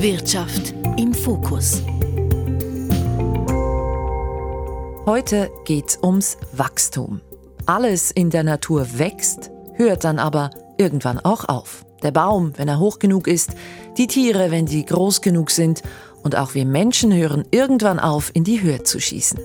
Wirtschaft 0.00 0.74
im 0.96 1.12
Fokus. 1.12 1.82
Heute 5.06 5.50
geht's 5.64 5.98
ums 6.00 6.36
Wachstum. 6.52 7.20
Alles 7.66 8.12
in 8.12 8.30
der 8.30 8.44
Natur 8.44 8.86
wächst, 8.96 9.50
hört 9.74 10.04
dann 10.04 10.20
aber 10.20 10.50
irgendwann 10.76 11.18
auch 11.18 11.48
auf. 11.48 11.84
Der 12.04 12.12
Baum, 12.12 12.52
wenn 12.56 12.68
er 12.68 12.78
hoch 12.78 13.00
genug 13.00 13.26
ist, 13.26 13.54
die 13.96 14.06
Tiere, 14.06 14.52
wenn 14.52 14.66
die 14.66 14.86
groß 14.86 15.20
genug 15.20 15.50
sind 15.50 15.82
und 16.22 16.36
auch 16.36 16.54
wir 16.54 16.64
Menschen 16.64 17.12
hören 17.12 17.42
irgendwann 17.50 17.98
auf, 17.98 18.30
in 18.34 18.44
die 18.44 18.62
Höhe 18.62 18.84
zu 18.84 19.00
schießen. 19.00 19.40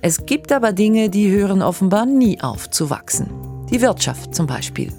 Es 0.00 0.26
gibt 0.26 0.50
aber 0.50 0.72
Dinge, 0.72 1.08
die 1.08 1.30
hören 1.30 1.62
offenbar 1.62 2.04
nie 2.04 2.40
auf 2.40 2.68
zu 2.68 2.90
wachsen. 2.90 3.30
Die 3.70 3.80
Wirtschaft 3.80 4.34
zum 4.34 4.48
Beispiel. 4.48 4.92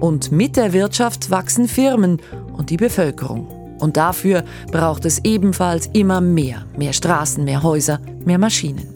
Und 0.00 0.32
mit 0.32 0.56
der 0.56 0.72
Wirtschaft 0.72 1.30
wachsen 1.30 1.68
Firmen 1.68 2.20
und 2.56 2.70
die 2.70 2.76
Bevölkerung. 2.76 3.59
Und 3.80 3.96
dafür 3.96 4.44
braucht 4.70 5.04
es 5.04 5.24
ebenfalls 5.24 5.88
immer 5.92 6.20
mehr. 6.20 6.64
Mehr 6.76 6.92
Straßen, 6.92 7.44
mehr 7.44 7.62
Häuser, 7.62 8.00
mehr 8.24 8.38
Maschinen. 8.38 8.86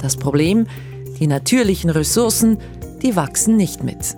Das 0.00 0.16
Problem, 0.16 0.66
die 1.18 1.26
natürlichen 1.26 1.90
Ressourcen, 1.90 2.58
die 3.02 3.16
wachsen 3.16 3.56
nicht 3.56 3.82
mit. 3.82 4.16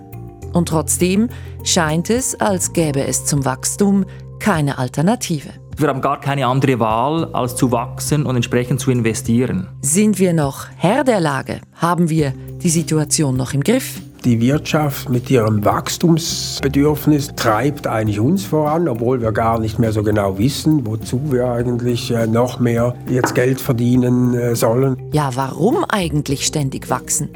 Und 0.53 0.69
trotzdem 0.69 1.29
scheint 1.63 2.09
es, 2.09 2.39
als 2.39 2.73
gäbe 2.73 3.05
es 3.05 3.25
zum 3.25 3.43
Wachstum 3.43 4.05
keine 4.39 4.77
Alternative. 4.77 5.49
Wir 5.77 5.87
haben 5.87 6.01
gar 6.01 6.19
keine 6.19 6.45
andere 6.45 6.79
Wahl, 6.79 7.25
als 7.33 7.55
zu 7.55 7.71
wachsen 7.71 8.25
und 8.25 8.35
entsprechend 8.35 8.79
zu 8.79 8.91
investieren. 8.91 9.67
Sind 9.81 10.19
wir 10.19 10.33
noch 10.33 10.67
Herr 10.77 11.03
der 11.03 11.19
Lage? 11.19 11.61
Haben 11.73 12.09
wir 12.09 12.33
die 12.61 12.69
Situation 12.69 13.35
noch 13.35 13.53
im 13.53 13.63
Griff? 13.63 13.99
Die 14.25 14.39
Wirtschaft 14.39 15.09
mit 15.09 15.29
ihrem 15.29 15.65
Wachstumsbedürfnis 15.65 17.33
treibt 17.35 17.87
eigentlich 17.87 18.21
uns 18.21 18.45
voran, 18.45 18.87
obwohl 18.87 19.19
wir 19.19 19.33
gar 19.33 19.59
nicht 19.59 19.79
mehr 19.79 19.91
so 19.91 20.01
genau 20.01 20.37
wissen, 20.37 20.85
wozu 20.85 21.33
wir 21.33 21.51
eigentlich 21.51 22.09
äh, 22.09 22.25
noch 22.25 22.57
mehr 22.57 22.95
jetzt 23.09 23.35
Geld 23.35 23.59
verdienen 23.59 24.33
äh, 24.33 24.55
sollen. 24.55 24.95
Ja, 25.11 25.31
warum 25.33 25.83
eigentlich 25.89 26.45
ständig 26.45 26.89
wachsen? 26.89 27.31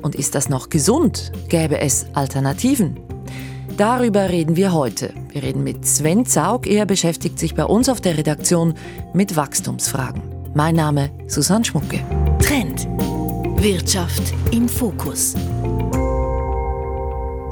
Und 0.00 0.14
ist 0.14 0.34
das 0.34 0.48
noch 0.48 0.70
gesund? 0.70 1.32
Gäbe 1.50 1.78
es 1.78 2.06
Alternativen? 2.14 2.98
Darüber 3.76 4.30
reden 4.30 4.56
wir 4.56 4.72
heute. 4.72 5.12
Wir 5.32 5.42
reden 5.42 5.62
mit 5.62 5.86
Sven 5.86 6.24
Zaug. 6.24 6.66
Er 6.66 6.86
beschäftigt 6.86 7.38
sich 7.38 7.54
bei 7.54 7.64
uns 7.64 7.90
auf 7.90 8.00
der 8.00 8.16
Redaktion 8.16 8.72
mit 9.12 9.36
Wachstumsfragen. 9.36 10.22
Mein 10.54 10.76
Name 10.76 11.10
Susanne 11.26 11.66
Schmucke. 11.66 12.00
Trend. 12.40 12.88
Wirtschaft 13.62 14.32
im 14.50 14.66
Fokus. 14.66 15.34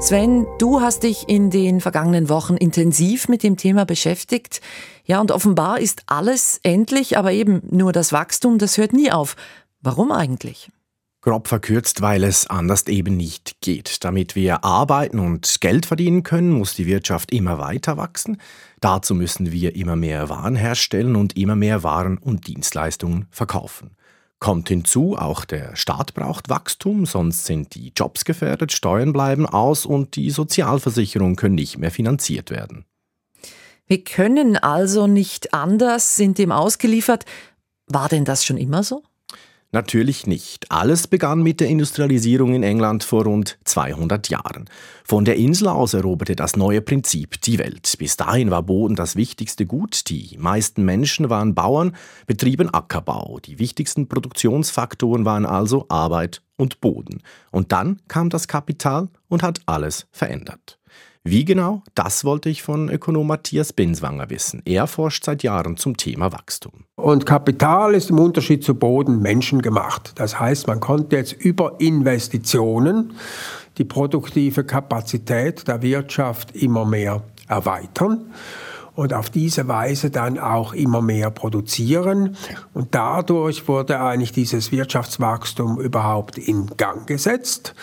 Sven, 0.01 0.47
du 0.57 0.81
hast 0.81 1.03
dich 1.03 1.29
in 1.29 1.51
den 1.51 1.79
vergangenen 1.79 2.27
Wochen 2.27 2.57
intensiv 2.57 3.29
mit 3.29 3.43
dem 3.43 3.55
Thema 3.55 3.85
beschäftigt. 3.85 4.59
Ja, 5.05 5.21
und 5.21 5.31
offenbar 5.31 5.79
ist 5.79 6.01
alles 6.07 6.59
endlich, 6.63 7.19
aber 7.19 7.33
eben 7.33 7.61
nur 7.69 7.91
das 7.91 8.11
Wachstum, 8.11 8.57
das 8.57 8.79
hört 8.79 8.93
nie 8.93 9.11
auf. 9.11 9.35
Warum 9.79 10.11
eigentlich? 10.11 10.71
Grob 11.21 11.47
verkürzt, 11.47 12.01
weil 12.01 12.23
es 12.23 12.47
anders 12.47 12.87
eben 12.87 13.15
nicht 13.15 13.61
geht. 13.61 14.03
Damit 14.03 14.35
wir 14.35 14.65
arbeiten 14.65 15.19
und 15.19 15.61
Geld 15.61 15.85
verdienen 15.85 16.23
können, 16.23 16.49
muss 16.49 16.73
die 16.73 16.87
Wirtschaft 16.87 17.31
immer 17.31 17.59
weiter 17.59 17.95
wachsen. 17.95 18.41
Dazu 18.79 19.13
müssen 19.13 19.51
wir 19.51 19.75
immer 19.75 19.95
mehr 19.95 20.29
Waren 20.29 20.55
herstellen 20.55 21.15
und 21.15 21.37
immer 21.37 21.55
mehr 21.55 21.83
Waren 21.83 22.17
und 22.17 22.47
Dienstleistungen 22.47 23.27
verkaufen. 23.29 23.91
Kommt 24.41 24.69
hinzu, 24.69 25.15
auch 25.19 25.45
der 25.45 25.75
Staat 25.75 26.15
braucht 26.15 26.49
Wachstum, 26.49 27.05
sonst 27.05 27.45
sind 27.45 27.75
die 27.75 27.93
Jobs 27.95 28.25
gefährdet, 28.25 28.71
Steuern 28.71 29.13
bleiben 29.13 29.45
aus 29.45 29.85
und 29.85 30.15
die 30.15 30.31
Sozialversicherungen 30.31 31.35
können 31.35 31.53
nicht 31.53 31.77
mehr 31.77 31.91
finanziert 31.91 32.49
werden. 32.49 32.85
Wir 33.85 34.03
können 34.03 34.57
also 34.57 35.05
nicht 35.05 35.53
anders, 35.53 36.15
sind 36.15 36.39
dem 36.39 36.51
ausgeliefert. 36.51 37.25
War 37.85 38.09
denn 38.09 38.25
das 38.25 38.43
schon 38.43 38.57
immer 38.57 38.81
so? 38.81 39.03
Natürlich 39.73 40.27
nicht. 40.27 40.69
Alles 40.69 41.07
begann 41.07 41.43
mit 41.43 41.61
der 41.61 41.69
Industrialisierung 41.69 42.53
in 42.53 42.61
England 42.61 43.05
vor 43.05 43.23
rund 43.23 43.57
200 43.63 44.27
Jahren. 44.27 44.69
Von 45.05 45.23
der 45.23 45.37
Insel 45.37 45.69
aus 45.69 45.93
eroberte 45.93 46.35
das 46.35 46.57
neue 46.57 46.81
Prinzip 46.81 47.39
die 47.41 47.57
Welt. 47.57 47.95
Bis 47.97 48.17
dahin 48.17 48.51
war 48.51 48.63
Boden 48.63 48.97
das 48.97 49.15
wichtigste 49.15 49.65
Gut. 49.65 50.09
Die 50.09 50.35
meisten 50.37 50.83
Menschen 50.83 51.29
waren 51.29 51.55
Bauern, 51.55 51.95
betrieben 52.27 52.73
Ackerbau. 52.73 53.39
Die 53.45 53.59
wichtigsten 53.59 54.09
Produktionsfaktoren 54.09 55.23
waren 55.23 55.45
also 55.45 55.85
Arbeit 55.87 56.41
und 56.57 56.81
Boden. 56.81 57.23
Und 57.51 57.71
dann 57.71 58.01
kam 58.09 58.29
das 58.29 58.49
Kapital 58.49 59.07
und 59.29 59.41
hat 59.41 59.61
alles 59.67 60.05
verändert. 60.11 60.80
Wie 61.23 61.45
genau? 61.45 61.83
Das 61.93 62.25
wollte 62.25 62.49
ich 62.49 62.63
von 62.63 62.89
Ökonom 62.89 63.27
Matthias 63.27 63.73
Binswanger 63.73 64.31
wissen. 64.31 64.63
Er 64.65 64.87
forscht 64.87 65.23
seit 65.23 65.43
Jahren 65.43 65.77
zum 65.77 65.95
Thema 65.95 66.31
Wachstum. 66.31 66.85
Und 66.95 67.27
Kapital 67.27 67.93
ist 67.93 68.09
im 68.09 68.17
Unterschied 68.17 68.63
zu 68.63 68.73
Boden 68.73 69.21
menschengemacht. 69.21 70.13
Das 70.15 70.39
heißt, 70.39 70.65
man 70.65 70.79
konnte 70.79 71.17
jetzt 71.17 71.33
über 71.33 71.79
Investitionen 71.79 73.13
die 73.77 73.85
produktive 73.85 74.63
Kapazität 74.63 75.67
der 75.67 75.83
Wirtschaft 75.83 76.55
immer 76.55 76.85
mehr 76.85 77.21
erweitern 77.47 78.31
und 78.95 79.13
auf 79.13 79.29
diese 79.29 79.67
Weise 79.67 80.09
dann 80.09 80.39
auch 80.39 80.73
immer 80.73 81.01
mehr 81.01 81.29
produzieren. 81.29 82.35
Und 82.73 82.95
dadurch 82.95 83.67
wurde 83.67 84.01
eigentlich 84.01 84.31
dieses 84.31 84.71
Wirtschaftswachstum 84.71 85.79
überhaupt 85.79 86.39
in 86.39 86.65
Gang 86.77 87.05
gesetzt. 87.05 87.75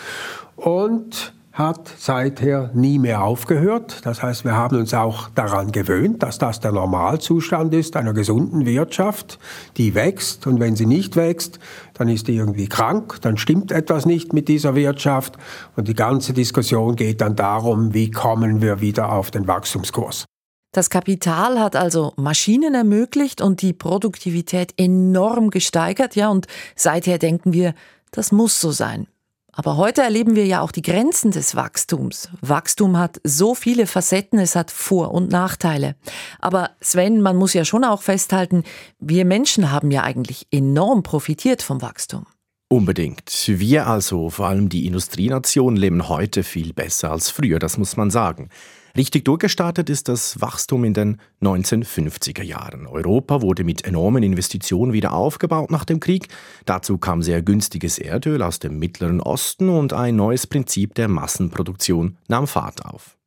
Und 0.57 1.33
hat 1.51 1.91
seither 1.97 2.71
nie 2.73 2.99
mehr 2.99 3.23
aufgehört. 3.23 4.05
Das 4.05 4.21
heißt, 4.21 4.45
wir 4.45 4.53
haben 4.53 4.77
uns 4.77 4.93
auch 4.93 5.29
daran 5.29 5.71
gewöhnt, 5.71 6.23
dass 6.23 6.37
das 6.37 6.59
der 6.59 6.71
Normalzustand 6.71 7.73
ist 7.73 7.95
einer 7.95 8.13
gesunden 8.13 8.65
Wirtschaft, 8.65 9.39
die 9.77 9.95
wächst. 9.95 10.47
Und 10.47 10.59
wenn 10.59 10.75
sie 10.75 10.85
nicht 10.85 11.15
wächst, 11.15 11.59
dann 11.95 12.07
ist 12.07 12.27
die 12.27 12.35
irgendwie 12.35 12.67
krank, 12.67 13.17
dann 13.21 13.37
stimmt 13.37 13.71
etwas 13.71 14.05
nicht 14.05 14.31
mit 14.31 14.47
dieser 14.47 14.75
Wirtschaft. 14.75 15.37
Und 15.75 15.87
die 15.87 15.95
ganze 15.95 16.33
Diskussion 16.33 16.95
geht 16.95 17.21
dann 17.21 17.35
darum, 17.35 17.93
wie 17.93 18.11
kommen 18.11 18.61
wir 18.61 18.79
wieder 18.79 19.11
auf 19.11 19.31
den 19.31 19.47
Wachstumskurs. 19.47 20.25
Das 20.71 20.91
Kapital 20.91 21.59
hat 21.59 21.75
also 21.75 22.13
Maschinen 22.15 22.75
ermöglicht 22.75 23.41
und 23.41 23.63
die 23.63 23.73
Produktivität 23.73 24.75
enorm 24.77 25.49
gesteigert, 25.49 26.15
ja, 26.15 26.29
und 26.29 26.45
seither 26.75 27.17
denken 27.17 27.53
wir, 27.53 27.73
das 28.11 28.31
muss 28.31 28.61
so 28.61 28.71
sein. 28.71 29.07
Aber 29.51 29.77
heute 29.77 30.01
erleben 30.01 30.35
wir 30.35 30.45
ja 30.45 30.61
auch 30.61 30.71
die 30.71 30.81
Grenzen 30.81 31.31
des 31.31 31.55
Wachstums. 31.55 32.29
Wachstum 32.41 32.97
hat 32.97 33.19
so 33.23 33.55
viele 33.55 33.87
Facetten, 33.87 34.39
es 34.39 34.55
hat 34.55 34.71
Vor- 34.71 35.13
und 35.13 35.29
Nachteile. 35.29 35.95
Aber 36.39 36.71
Sven, 36.81 37.21
man 37.21 37.35
muss 37.35 37.53
ja 37.53 37.65
schon 37.65 37.83
auch 37.83 38.01
festhalten, 38.01 38.63
wir 38.99 39.25
Menschen 39.25 39.71
haben 39.71 39.91
ja 39.91 40.03
eigentlich 40.03 40.47
enorm 40.51 41.03
profitiert 41.03 41.61
vom 41.61 41.81
Wachstum. 41.81 42.25
Unbedingt. 42.71 43.31
Wir 43.47 43.87
also, 43.87 44.29
vor 44.29 44.47
allem 44.47 44.69
die 44.69 44.85
Industrienationen, 44.85 45.75
leben 45.75 46.07
heute 46.07 46.43
viel 46.43 46.71
besser 46.73 47.11
als 47.11 47.31
früher, 47.31 47.57
das 47.57 47.79
muss 47.79 47.97
man 47.97 48.11
sagen. 48.11 48.49
Richtig 48.97 49.25
durchgestartet 49.25 49.89
ist 49.89 50.07
das 50.07 50.41
Wachstum 50.41 50.83
in 50.83 50.93
den 50.93 51.17
1950er 51.41 52.43
Jahren. 52.43 52.87
Europa 52.87 53.41
wurde 53.41 53.63
mit 53.63 53.85
enormen 53.85 54.23
Investitionen 54.23 54.93
wieder 54.93 55.13
aufgebaut 55.13 55.71
nach 55.71 55.85
dem 55.85 55.99
Krieg. 55.99 56.27
Dazu 56.65 56.97
kam 56.97 57.21
sehr 57.21 57.41
günstiges 57.41 57.99
Erdöl 57.99 58.41
aus 58.41 58.59
dem 58.59 58.79
Mittleren 58.79 59.21
Osten 59.21 59.69
und 59.69 59.93
ein 59.93 60.15
neues 60.15 60.47
Prinzip 60.47 60.95
der 60.95 61.07
Massenproduktion 61.07 62.17
nahm 62.27 62.47
Fahrt 62.47 62.85
auf. 62.85 63.17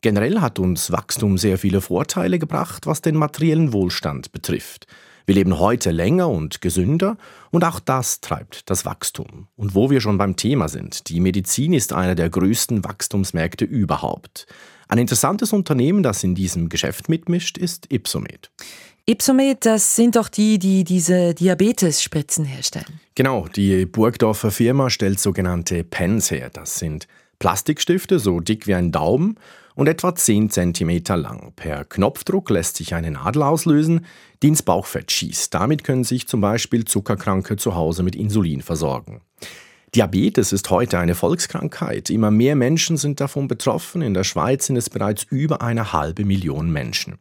Generell 0.00 0.40
hat 0.40 0.58
uns 0.58 0.92
Wachstum 0.92 1.38
sehr 1.38 1.58
viele 1.58 1.80
Vorteile 1.80 2.38
gebracht, 2.38 2.86
was 2.86 3.02
den 3.02 3.16
materiellen 3.16 3.72
Wohlstand 3.72 4.32
betrifft. 4.32 4.86
Wir 5.26 5.34
leben 5.34 5.58
heute 5.58 5.90
länger 5.90 6.30
und 6.30 6.62
gesünder 6.62 7.18
und 7.50 7.62
auch 7.62 7.80
das 7.80 8.20
treibt 8.22 8.70
das 8.70 8.86
Wachstum. 8.86 9.48
Und 9.56 9.74
wo 9.74 9.90
wir 9.90 10.00
schon 10.00 10.16
beim 10.16 10.36
Thema 10.36 10.68
sind, 10.68 11.10
die 11.10 11.20
Medizin 11.20 11.74
ist 11.74 11.92
einer 11.92 12.14
der 12.14 12.30
größten 12.30 12.82
Wachstumsmärkte 12.82 13.66
überhaupt. 13.66 14.46
Ein 14.88 14.98
interessantes 14.98 15.52
Unternehmen, 15.52 16.02
das 16.02 16.24
in 16.24 16.34
diesem 16.34 16.70
Geschäft 16.70 17.08
mitmischt, 17.08 17.58
ist 17.58 17.92
Ipsomed. 17.92 18.50
Ipsomed, 19.04 19.64
das 19.64 19.96
sind 19.96 20.16
doch 20.16 20.28
die, 20.28 20.58
die 20.58 20.84
diese 20.84 21.34
Diabetesspritzen 21.34 22.44
herstellen. 22.44 23.00
Genau, 23.14 23.46
die 23.48 23.86
Burgdorfer 23.86 24.50
Firma 24.50 24.90
stellt 24.90 25.20
sogenannte 25.20 25.84
Pens 25.84 26.30
her. 26.30 26.50
Das 26.50 26.78
sind 26.78 27.06
Plastikstifte, 27.38 28.18
so 28.18 28.40
dick 28.40 28.66
wie 28.66 28.74
ein 28.74 28.90
Daumen 28.90 29.38
und 29.74 29.88
etwa 29.88 30.14
10 30.14 30.50
cm 30.50 31.02
lang. 31.16 31.52
Per 31.54 31.84
Knopfdruck 31.84 32.50
lässt 32.50 32.76
sich 32.76 32.94
eine 32.94 33.10
Nadel 33.10 33.42
auslösen, 33.42 34.06
die 34.42 34.48
ins 34.48 34.62
Bauchfett 34.62 35.12
schießt. 35.12 35.54
Damit 35.54 35.84
können 35.84 36.04
sich 36.04 36.26
zum 36.26 36.40
Beispiel 36.40 36.84
Zuckerkranke 36.84 37.56
zu 37.56 37.74
Hause 37.74 38.02
mit 38.02 38.16
Insulin 38.16 38.62
versorgen. 38.62 39.20
Diabetes 39.98 40.52
ist 40.52 40.70
heute 40.70 41.00
eine 41.00 41.16
Volkskrankheit. 41.16 42.08
Immer 42.08 42.30
mehr 42.30 42.54
Menschen 42.54 42.96
sind 42.96 43.18
davon 43.18 43.48
betroffen. 43.48 44.00
In 44.00 44.14
der 44.14 44.22
Schweiz 44.22 44.66
sind 44.66 44.76
es 44.76 44.88
bereits 44.88 45.24
über 45.28 45.60
eine 45.60 45.92
halbe 45.92 46.24
Million 46.24 46.70
Menschen. 46.70 47.16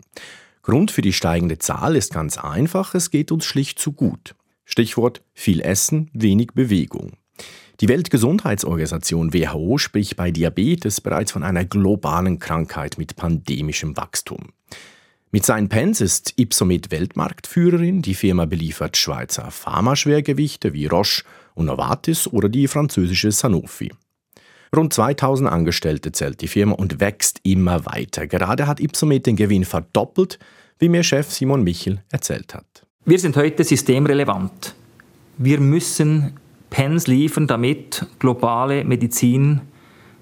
Grund 0.62 0.92
für 0.92 1.02
die 1.02 1.12
steigende 1.12 1.58
Zahl 1.58 1.96
ist 1.96 2.14
ganz 2.14 2.38
einfach, 2.38 2.94
es 2.94 3.10
geht 3.10 3.32
uns 3.32 3.46
schlicht 3.46 3.80
zu 3.80 3.94
gut. 3.94 4.36
Stichwort 4.64 5.24
viel 5.34 5.62
Essen, 5.62 6.12
wenig 6.14 6.50
Bewegung. 6.54 7.14
Die 7.80 7.90
Weltgesundheitsorganisation 7.90 9.34
WHO 9.34 9.80
spricht 9.80 10.16
bei 10.16 10.30
Diabetes 10.30 11.02
bereits 11.02 11.32
von 11.32 11.42
einer 11.42 11.66
globalen 11.66 12.38
Krankheit 12.38 13.00
mit 13.00 13.16
pandemischem 13.16 13.98
Wachstum. 13.98 14.54
Mit 15.32 15.46
seinen 15.46 15.68
Pens 15.68 16.00
ist 16.00 16.34
Ipsomed 16.38 16.92
Weltmarktführerin. 16.92 18.04
Die 18.04 18.14
Firma 18.14 18.46
beliefert 18.46 18.98
Schweizer 18.98 19.50
Pharmaschwergewichte 19.50 20.74
wie 20.74 20.86
Roche 20.86 21.24
und 21.58 21.66
Novartis 21.66 22.28
oder 22.28 22.50
die 22.50 22.68
französische 22.68 23.32
Sanofi. 23.32 23.92
Rund 24.76 24.94
2000 24.94 25.50
Angestellte 25.50 26.12
zählt 26.12 26.42
die 26.42 26.48
Firma 26.48 26.76
und 26.76 27.00
wächst 27.00 27.40
immer 27.44 27.86
weiter. 27.86 28.28
Gerade 28.28 28.68
hat 28.68 28.80
Ipsomed 28.80 29.26
den 29.26 29.36
Gewinn 29.36 29.66
verdoppelt, 29.66 30.40
wie 30.80 30.90
mir 30.90 31.04
Chef 31.04 31.32
Simon 31.32 31.64
Michel 31.64 32.02
erzählt 32.12 32.54
hat. 32.54 32.86
Wir 33.06 33.18
sind 33.18 33.38
heute 33.38 33.64
systemrelevant. 33.64 34.76
Wir 35.38 35.60
müssen 35.60 36.34
Pens 36.70 37.08
liefern, 37.08 37.48
damit 37.48 38.06
globale 38.20 38.84
Medizin 38.84 39.62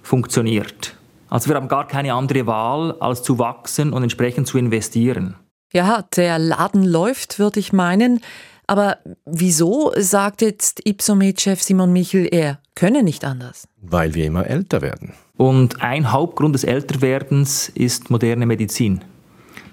funktioniert. 0.03 0.95
Also 1.29 1.49
wir 1.49 1.55
haben 1.55 1.67
gar 1.67 1.87
keine 1.87 2.13
andere 2.13 2.45
Wahl, 2.45 2.95
als 2.99 3.23
zu 3.23 3.39
wachsen 3.39 3.91
und 3.91 4.03
entsprechend 4.03 4.47
zu 4.47 4.57
investieren. 4.57 5.35
Ja, 5.73 6.05
der 6.15 6.37
Laden 6.37 6.83
läuft, 6.83 7.39
würde 7.39 7.59
ich 7.59 7.73
meinen. 7.73 8.21
Aber 8.67 8.97
wieso 9.25 9.91
sagt 9.97 10.41
jetzt 10.41 10.81
Ipsomed-Chef 10.85 11.61
Simon 11.61 11.93
Michel, 11.93 12.27
er 12.31 12.59
könne 12.73 13.03
nicht 13.03 13.23
anders? 13.23 13.67
Weil 13.81 14.13
wir 14.13 14.25
immer 14.25 14.47
älter 14.47 14.81
werden. 14.81 15.13
Und 15.37 15.81
ein 15.81 16.11
Hauptgrund 16.11 16.55
des 16.55 16.63
Älterwerdens 16.63 17.69
ist 17.69 18.09
moderne 18.09 18.45
Medizin. 18.45 19.03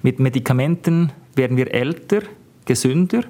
Mit 0.03 0.19
Medikamenten 0.19 1.13
werden 1.35 1.57
wir 1.57 1.73
älter, 1.73 2.23
gesünder 2.65 3.23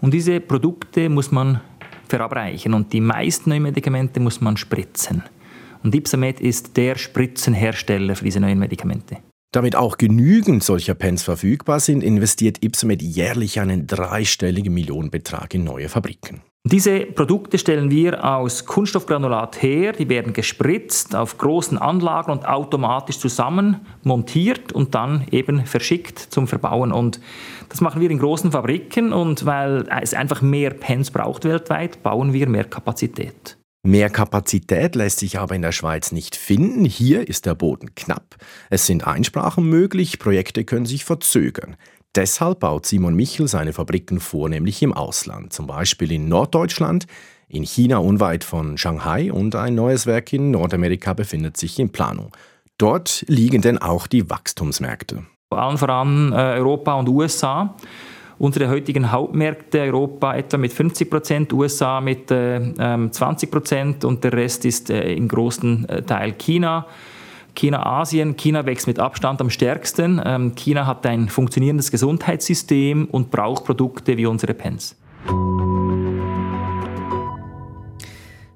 und 0.00 0.14
diese 0.14 0.40
Produkte 0.40 1.08
muss 1.08 1.30
man 1.30 1.60
verabreichen 2.08 2.74
und 2.74 2.92
die 2.92 3.00
meisten 3.00 3.50
neuen 3.50 3.64
Medikamente 3.64 4.20
muss 4.20 4.40
man 4.40 4.56
spritzen. 4.56 5.22
Und 5.82 5.94
Ipsomed 5.94 6.40
ist 6.40 6.76
der 6.76 6.96
Spritzenhersteller 6.96 8.16
für 8.16 8.24
diese 8.24 8.40
neuen 8.40 8.58
Medikamente. 8.58 9.18
Damit 9.52 9.76
auch 9.76 9.96
genügend 9.96 10.62
solcher 10.62 10.94
Pens 10.94 11.22
verfügbar 11.22 11.80
sind, 11.80 12.02
investiert 12.02 12.62
Ipsomed 12.62 13.00
jährlich 13.00 13.60
einen 13.60 13.86
dreistelligen 13.86 14.74
Millionenbetrag 14.74 15.54
in 15.54 15.64
neue 15.64 15.88
Fabriken. 15.88 16.42
Diese 16.64 17.00
Produkte 17.00 17.56
stellen 17.56 17.90
wir 17.90 18.24
aus 18.24 18.66
Kunststoffgranulat 18.66 19.62
her, 19.62 19.92
die 19.92 20.10
werden 20.10 20.34
gespritzt 20.34 21.16
auf 21.16 21.38
großen 21.38 21.78
Anlagen 21.78 22.30
und 22.30 22.46
automatisch 22.46 23.18
zusammen 23.18 23.86
montiert 24.02 24.72
und 24.72 24.94
dann 24.94 25.24
eben 25.30 25.64
verschickt 25.64 26.18
zum 26.18 26.46
Verbauen. 26.46 26.92
Und 26.92 27.20
das 27.70 27.80
machen 27.80 28.02
wir 28.02 28.10
in 28.10 28.18
großen 28.18 28.52
Fabriken 28.52 29.14
und 29.14 29.46
weil 29.46 29.88
es 30.02 30.12
einfach 30.12 30.42
mehr 30.42 30.70
Pens 30.70 31.10
braucht 31.10 31.44
weltweit, 31.44 32.02
bauen 32.02 32.34
wir 32.34 32.48
mehr 32.48 32.64
Kapazität. 32.64 33.57
Mehr 33.84 34.10
Kapazität 34.10 34.96
lässt 34.96 35.20
sich 35.20 35.38
aber 35.38 35.54
in 35.54 35.62
der 35.62 35.72
Schweiz 35.72 36.10
nicht 36.10 36.34
finden. 36.34 36.84
Hier 36.84 37.28
ist 37.28 37.46
der 37.46 37.54
Boden 37.54 37.94
knapp. 37.94 38.36
Es 38.70 38.86
sind 38.86 39.06
Einsprachen 39.06 39.64
möglich, 39.68 40.18
Projekte 40.18 40.64
können 40.64 40.86
sich 40.86 41.04
verzögern. 41.04 41.76
Deshalb 42.14 42.60
baut 42.60 42.86
Simon 42.86 43.14
Michel 43.14 43.46
seine 43.46 43.72
Fabriken 43.72 44.18
vornehmlich 44.18 44.82
im 44.82 44.92
Ausland, 44.92 45.52
zum 45.52 45.68
Beispiel 45.68 46.10
in 46.10 46.28
Norddeutschland, 46.28 47.06
in 47.48 47.62
China 47.62 47.98
unweit 47.98 48.44
von 48.44 48.76
Shanghai 48.76 49.32
und 49.32 49.54
ein 49.54 49.74
neues 49.74 50.06
Werk 50.06 50.32
in 50.32 50.50
Nordamerika 50.50 51.14
befindet 51.14 51.56
sich 51.56 51.78
in 51.78 51.90
Planung. 51.90 52.36
Dort 52.76 53.24
liegen 53.28 53.62
denn 53.62 53.78
auch 53.78 54.06
die 54.06 54.28
Wachstumsmärkte. 54.28 55.24
Allen 55.50 55.78
voran 55.78 56.32
äh, 56.32 56.58
Europa 56.58 56.94
und 56.94 57.08
USA. 57.08 57.74
Unsere 58.38 58.68
heutigen 58.68 59.10
Hauptmärkte, 59.10 59.80
Europa 59.80 60.36
etwa 60.36 60.58
mit 60.58 60.72
50 60.72 61.10
Prozent, 61.10 61.52
USA 61.52 62.00
mit 62.00 62.30
äh, 62.30 62.60
20 63.10 63.18
ähm, 63.18 63.50
Prozent 63.50 64.04
und 64.04 64.22
der 64.22 64.32
Rest 64.32 64.64
ist 64.64 64.90
äh, 64.90 65.12
im 65.12 65.26
großen 65.26 65.88
äh, 65.88 66.02
Teil 66.02 66.34
China. 66.38 66.86
China, 67.56 67.84
Asien. 67.84 68.36
China 68.36 68.64
wächst 68.64 68.86
mit 68.86 69.00
Abstand 69.00 69.40
am 69.40 69.50
stärksten. 69.50 70.22
Ähm, 70.24 70.54
China 70.54 70.86
hat 70.86 71.04
ein 71.06 71.28
funktionierendes 71.28 71.90
Gesundheitssystem 71.90 73.06
und 73.10 73.32
braucht 73.32 73.64
Produkte 73.64 74.16
wie 74.16 74.26
unsere 74.26 74.54
Pens. 74.54 74.94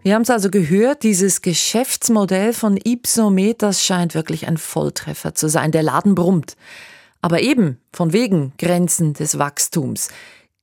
Wir 0.04 0.14
haben 0.14 0.22
es 0.22 0.30
also 0.30 0.50
gehört, 0.50 1.02
dieses 1.02 1.42
Geschäftsmodell 1.42 2.52
von 2.52 2.76
Ipsomet, 2.76 3.62
das 3.62 3.84
scheint 3.84 4.14
wirklich 4.14 4.46
ein 4.46 4.58
Volltreffer 4.58 5.34
zu 5.34 5.48
sein. 5.48 5.72
Der 5.72 5.82
Laden 5.82 6.14
brummt. 6.14 6.56
Aber 7.22 7.40
eben 7.40 7.78
von 7.92 8.12
wegen 8.12 8.52
Grenzen 8.58 9.14
des 9.14 9.38
Wachstums. 9.38 10.08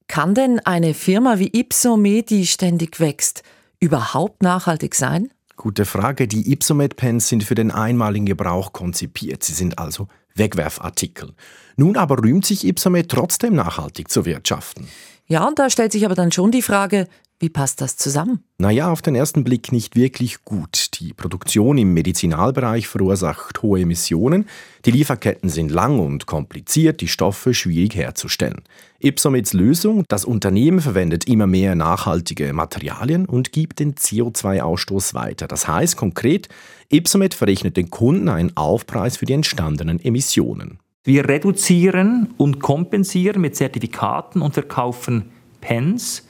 Kann 0.08 0.36
denn 0.36 0.60
eine 0.60 0.94
Firma 0.94 1.40
wie 1.40 1.52
Ipsomet, 1.54 2.30
die 2.30 2.46
ständig 2.46 3.00
wächst, 3.00 3.44
überhaupt 3.80 4.44
nachhaltig 4.44 4.94
sein? 4.94 5.30
Gute 5.56 5.86
Frage. 5.86 6.28
Die 6.28 6.52
Ipsomet-Pens 6.52 7.28
sind 7.28 7.44
für 7.44 7.56
den 7.56 7.72
einmaligen 7.72 8.26
Gebrauch 8.26 8.74
konzipiert. 8.74 9.44
Sie 9.44 9.54
sind 9.54 9.78
also 9.78 10.08
Wegwerfartikel. 10.36 11.34
Nun 11.76 11.98
aber 11.98 12.24
rühmt 12.24 12.46
sich 12.46 12.66
Ipsomet 12.66 13.10
trotzdem 13.10 13.56
nachhaltig 13.56 14.10
zu 14.10 14.26
wirtschaften. 14.26 14.88
Ja, 15.28 15.48
und 15.48 15.60
da 15.60 15.70
stellt 15.70 15.92
sich 15.92 16.06
aber 16.06 16.16
dann 16.16 16.32
schon 16.32 16.52
die 16.52 16.62
Frage, 16.62 17.08
wie 17.40 17.50
passt 17.50 17.80
das 17.80 17.96
zusammen? 17.96 18.44
Naja, 18.58 18.92
auf 18.92 19.02
den 19.02 19.16
ersten 19.16 19.46
Blick 19.46 19.72
nicht 19.72 19.96
wirklich 19.96 20.44
gut. 20.44 21.00
Die 21.00 21.14
Produktion 21.14 21.78
im 21.78 21.94
Medizinalbereich 21.94 22.88
verursacht 22.88 23.62
hohe 23.62 23.80
Emissionen, 23.80 24.46
die 24.86 24.92
Lieferketten 24.92 25.50
sind 25.50 25.72
lang 25.72 26.00
und 26.00 26.26
kompliziert, 26.26 27.00
die 27.00 27.08
Stoffe 27.08 27.54
schwierig 27.54 27.96
herzustellen. 27.96 28.62
Ipsomits 29.00 29.54
Lösung, 29.54 30.04
das 30.10 30.26
Unternehmen 30.26 30.82
verwendet 30.82 31.30
immer 31.30 31.48
mehr 31.48 31.76
nachhaltige 31.76 32.52
Materialien 32.52 33.26
und 33.26 33.54
gibt 33.54 33.80
den 33.80 33.96
CO2-Ausstoß 33.96 35.14
weiter. 35.14 35.48
Das 35.48 35.68
heißt 35.68 35.96
konkret, 35.96 36.50
Ipsomet 36.90 37.34
verrechnet 37.34 37.78
den 37.78 37.90
Kunden 37.90 38.28
einen 38.28 38.58
Aufpreis 38.58 39.16
für 39.16 39.26
die 39.26 39.34
entstandenen 39.34 40.04
Emissionen. 40.04 40.80
Wir 41.06 41.30
reduzieren 41.30 42.34
und 42.38 42.60
kompensieren 42.60 43.42
mit 43.42 43.56
Zertifikaten 43.56 44.42
und 44.42 44.54
verkaufen 44.54 45.32
Pens, 45.62 46.28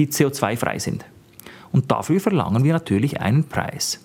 die 0.00 0.12
CO2-frei 0.12 0.78
sind. 0.78 1.04
Und 1.72 1.90
dafür 1.90 2.20
verlangen 2.20 2.64
wir 2.64 2.72
natürlich 2.72 3.20
einen 3.20 3.44
Preis. 3.44 4.00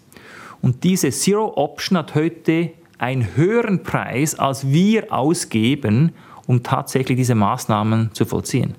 Und 0.62 0.84
diese 0.84 1.10
Zero 1.10 1.54
Option 1.56 1.98
hat 1.98 2.16
heute 2.16 2.72
einen 2.98 3.36
höheren 3.36 3.84
Preis, 3.84 4.36
als 4.36 4.68
wir 4.68 5.12
ausgeben, 5.12 6.12
um 6.48 6.64
tatsächlich 6.64 7.18
diese 7.18 7.36
Maßnahmen 7.36 8.12
zu 8.14 8.26
vollziehen. 8.26 8.76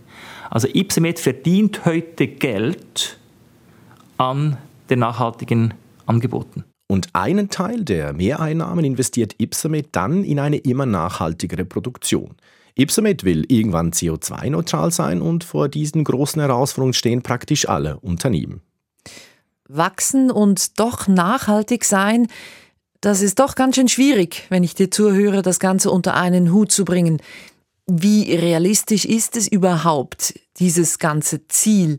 Also 0.51 0.69
Ipsomet 0.73 1.19
verdient 1.19 1.85
heute 1.85 2.29
Geld 2.29 3.19
an 4.19 4.57
den 4.89 5.01
nachhaltigen 5.01 5.75
Angeboten. 6.07 6.65
Und 6.89 7.09
einen 7.15 7.49
Teil 7.49 7.85
der 7.85 8.13
Mehreinnahmen 8.13 8.85
investiert 8.85 9.35
Ipsomet 9.39 9.89
dann 9.93 10.23
in 10.23 10.39
eine 10.39 10.59
immer 10.59 10.87
nachhaltigere 10.87 11.65
Produktion. 11.65 12.37
Ipsomet 12.77 13.25
will 13.25 13.45
irgendwann 13.49 13.91
CO2-neutral 13.91 14.93
sein 14.93 15.23
und 15.23 15.45
vor 15.45 15.69
diesen 15.69 16.05
großen 16.05 16.41
Herausforderungen 16.41 16.93
stehen 16.93 17.23
praktisch 17.23 17.69
alle 17.69 17.99
Unternehmen. 18.01 18.61
Wachsen 19.67 20.31
und 20.31 20.79
doch 20.79 21.09
nachhaltig 21.09 21.85
sein, 21.85 22.29
das 23.01 23.23
ist 23.23 23.39
doch 23.39 23.55
ganz 23.55 23.77
schön 23.77 23.89
schwierig, 23.89 24.47
wenn 24.51 24.63
ich 24.63 24.75
dir 24.75 24.91
zuhöre, 24.91 25.43
das 25.43 25.59
Ganze 25.59 25.91
unter 25.91 26.15
einen 26.15 26.53
Hut 26.53 26.71
zu 26.71 26.85
bringen. 26.85 27.21
Wie 27.87 28.35
realistisch 28.35 29.05
ist 29.05 29.37
es 29.37 29.49
überhaupt, 29.49 30.39
dieses 30.59 30.99
ganze 30.99 31.49
Ziel? 31.49 31.99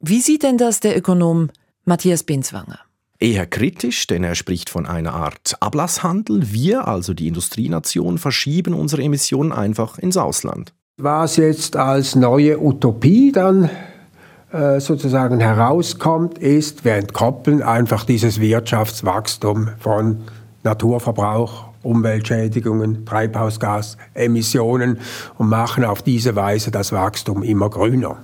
Wie 0.00 0.20
sieht 0.20 0.42
denn 0.42 0.58
das 0.58 0.80
der 0.80 0.96
Ökonom 0.96 1.50
Matthias 1.84 2.22
Binswanger? 2.22 2.85
Eher 3.18 3.46
kritisch, 3.46 4.06
denn 4.06 4.24
er 4.24 4.34
spricht 4.34 4.68
von 4.68 4.86
einer 4.86 5.14
Art 5.14 5.56
Ablasshandel. 5.60 6.52
Wir, 6.52 6.86
also 6.86 7.14
die 7.14 7.28
Industrienation, 7.28 8.18
verschieben 8.18 8.74
unsere 8.74 9.02
Emissionen 9.02 9.52
einfach 9.52 9.98
ins 9.98 10.16
Ausland. 10.16 10.74
Was 10.98 11.36
jetzt 11.36 11.76
als 11.76 12.14
neue 12.14 12.60
Utopie 12.60 13.32
dann 13.32 13.70
äh, 14.52 14.80
sozusagen 14.80 15.40
herauskommt, 15.40 16.38
ist, 16.38 16.84
wir 16.84 16.94
entkoppeln 16.94 17.62
einfach 17.62 18.04
dieses 18.04 18.40
Wirtschaftswachstum 18.40 19.70
von 19.78 20.24
Naturverbrauch, 20.62 21.66
Umweltschädigungen, 21.82 23.06
Treibhausgasemissionen 23.06 24.98
und 25.38 25.48
machen 25.48 25.84
auf 25.84 26.02
diese 26.02 26.36
Weise 26.36 26.70
das 26.70 26.92
Wachstum 26.92 27.42
immer 27.42 27.70
grüner. 27.70 28.18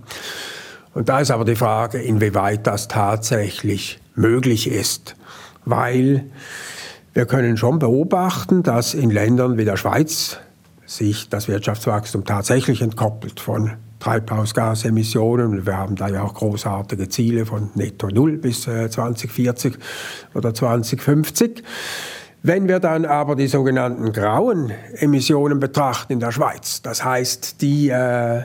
Und 0.95 1.09
da 1.09 1.21
ist 1.21 1.31
aber 1.31 1.45
die 1.45 1.57
Frage, 1.57 1.99
inwieweit 1.99 2.67
das 2.67 2.89
tatsächlich 2.89 4.02
möglich 4.15 4.71
ist, 4.71 5.17
weil 5.65 6.25
wir 7.15 7.27
können 7.27 7.57
schon 7.57 7.79
beobachten, 7.79 8.63
dass 8.63 8.95
in 8.95 9.11
Ländern 9.11 9.59
wie 9.59 9.65
der 9.65 9.77
Schweiz 9.77 10.39
sich 10.87 11.29
das 11.29 11.49
Wirtschaftswachstum 11.49 12.25
tatsächlich 12.25 12.83
entkoppelt 12.83 13.41
von 13.41 13.73
Treibhausgasemissionen. 13.99 15.65
Wir 15.65 15.77
haben 15.77 15.95
da 15.95 16.09
ja 16.09 16.23
auch 16.23 16.35
großartige 16.35 17.09
Ziele 17.09 17.47
von 17.47 17.71
Netto 17.75 18.09
Null 18.09 18.39
bis 18.39 18.63
2040 18.63 19.75
äh, 19.75 19.79
oder 20.37 20.53
2050. 20.53 21.63
Wenn 22.43 22.67
wir 22.67 22.81
dann 22.81 23.05
aber 23.05 23.37
die 23.37 23.47
sogenannten 23.47 24.13
grauen 24.13 24.73
Emissionen 24.95 25.61
betrachten 25.61 26.15
in 26.15 26.21
der 26.21 26.33
Schweiz, 26.33 26.83
das 26.83 27.05
heißt 27.05 27.63
die 27.63 27.91
äh, 27.91 28.43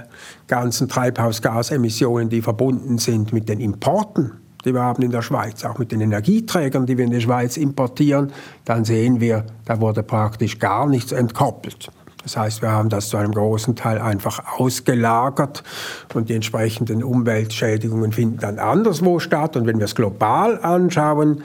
ganzen 0.47 0.87
Treibhausgasemissionen, 0.87 2.29
die 2.29 2.43
verbunden 2.43 2.99
sind 2.99 3.33
mit 3.33 3.49
den 3.49 3.59
Importen, 3.59 4.33
die 4.67 4.73
wir 4.73 4.83
haben 4.83 5.01
in 5.01 5.11
der 5.11 5.23
Schweiz, 5.23 5.65
auch 5.65 5.79
mit 5.79 5.91
den 5.91 6.01
Energieträgern, 6.01 6.85
die 6.85 6.97
wir 6.97 7.05
in 7.05 7.11
die 7.11 7.21
Schweiz 7.21 7.57
importieren, 7.57 8.31
dann 8.65 8.85
sehen 8.85 9.19
wir, 9.19 9.45
da 9.65 9.81
wurde 9.81 10.03
praktisch 10.03 10.59
gar 10.59 10.87
nichts 10.87 11.11
entkoppelt. 11.11 11.89
Das 12.23 12.35
heißt, 12.35 12.61
wir 12.61 12.71
haben 12.71 12.89
das 12.89 13.07
zu 13.07 13.15
einem 13.15 13.31
großen 13.31 13.77
Teil 13.77 13.99
einfach 13.99 14.59
ausgelagert 14.59 15.63
und 16.13 16.27
die 16.27 16.35
entsprechenden 16.35 17.01
Umweltschädigungen 17.01 18.11
finden 18.11 18.39
dann 18.39 18.59
anderswo 18.59 19.19
statt. 19.19 19.55
Und 19.55 19.65
wenn 19.65 19.77
wir 19.77 19.85
es 19.85 19.95
global 19.95 20.59
anschauen, 20.61 21.43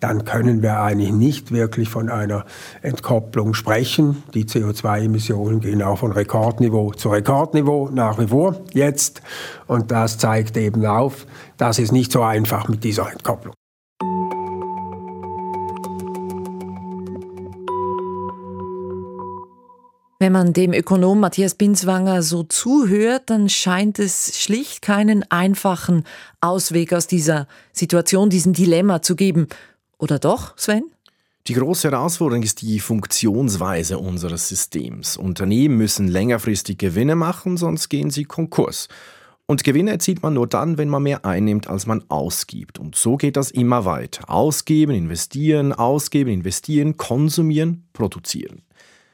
dann 0.00 0.24
können 0.24 0.62
wir 0.62 0.80
eigentlich 0.80 1.12
nicht 1.12 1.52
wirklich 1.52 1.88
von 1.88 2.08
einer 2.08 2.44
Entkopplung 2.82 3.54
sprechen. 3.54 4.22
Die 4.34 4.44
CO2-Emissionen 4.44 5.60
gehen 5.60 5.82
auch 5.82 5.98
von 5.98 6.12
Rekordniveau 6.12 6.92
zu 6.92 7.10
Rekordniveau 7.10 7.90
nach 7.92 8.18
wie 8.18 8.28
vor 8.28 8.56
jetzt. 8.72 9.22
Und 9.66 9.90
das 9.90 10.18
zeigt 10.18 10.56
eben 10.56 10.84
auf, 10.86 11.26
das 11.58 11.78
ist 11.78 11.92
nicht 11.92 12.10
so 12.12 12.22
einfach 12.22 12.68
mit 12.68 12.82
dieser 12.82 13.12
Entkopplung. 13.12 13.54
Wenn 20.22 20.32
man 20.32 20.52
dem 20.52 20.74
Ökonom 20.74 21.18
Matthias 21.18 21.54
Binswanger 21.54 22.22
so 22.22 22.42
zuhört, 22.42 23.30
dann 23.30 23.48
scheint 23.48 23.98
es 23.98 24.38
schlicht 24.38 24.82
keinen 24.82 25.24
einfachen 25.30 26.04
Ausweg 26.42 26.92
aus 26.92 27.06
dieser 27.06 27.48
Situation, 27.72 28.28
diesem 28.28 28.52
Dilemma 28.52 29.00
zu 29.00 29.16
geben. 29.16 29.48
Oder 30.00 30.18
doch, 30.18 30.56
Sven? 30.56 30.90
Die 31.46 31.52
große 31.52 31.90
Herausforderung 31.90 32.42
ist 32.42 32.62
die 32.62 32.80
Funktionsweise 32.80 33.98
unseres 33.98 34.48
Systems. 34.48 35.18
Unternehmen 35.18 35.76
müssen 35.76 36.08
längerfristig 36.08 36.78
Gewinne 36.78 37.16
machen, 37.16 37.58
sonst 37.58 37.90
gehen 37.90 38.10
sie 38.10 38.24
Konkurs. 38.24 38.88
Und 39.44 39.62
Gewinne 39.62 39.90
erzielt 39.90 40.22
man 40.22 40.34
nur 40.34 40.46
dann, 40.46 40.78
wenn 40.78 40.88
man 40.88 41.02
mehr 41.02 41.26
einnimmt, 41.26 41.68
als 41.68 41.86
man 41.86 42.02
ausgibt. 42.08 42.78
Und 42.78 42.96
so 42.96 43.18
geht 43.18 43.36
das 43.36 43.50
immer 43.50 43.84
weiter. 43.84 44.30
Ausgeben, 44.30 44.92
investieren, 44.92 45.74
ausgeben, 45.74 46.30
investieren, 46.30 46.96
konsumieren, 46.96 47.86
produzieren. 47.92 48.62